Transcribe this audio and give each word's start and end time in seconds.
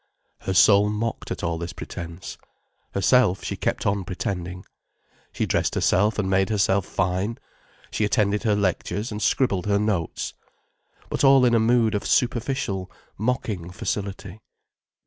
Her 0.39 0.55
soul 0.55 0.89
mocked 0.89 1.29
at 1.29 1.43
all 1.43 1.59
this 1.59 1.73
pretence. 1.73 2.39
Herself, 2.95 3.43
she 3.43 3.55
kept 3.55 3.85
on 3.85 4.03
pretending. 4.03 4.65
She 5.31 5.45
dressed 5.45 5.75
herself 5.75 6.17
and 6.17 6.27
made 6.27 6.49
herself 6.49 6.87
fine, 6.87 7.37
she 7.91 8.03
attended 8.03 8.41
her 8.41 8.55
lectures 8.55 9.11
and 9.11 9.21
scribbled 9.21 9.67
her 9.67 9.77
notes. 9.77 10.33
But 11.11 11.23
all 11.23 11.45
in 11.45 11.53
a 11.53 11.59
mood 11.59 11.93
of 11.93 12.07
superficial, 12.07 12.89
mocking 13.19 13.69
facility. 13.69 14.41